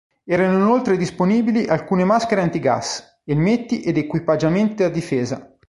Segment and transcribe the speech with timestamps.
[0.25, 5.55] Erano inoltre disponibili alcune maschere antigas, elmetti ed equipaggiamenti da difesa.